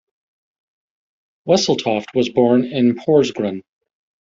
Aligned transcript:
Wesseltoft 1.47 2.07
was 2.15 2.27
born 2.29 2.65
in 2.65 2.95
Porsgrunn. 2.95 3.61